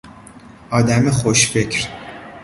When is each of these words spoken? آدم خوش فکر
آدم 0.71 1.09
خوش 1.11 1.45
فکر 1.51 1.87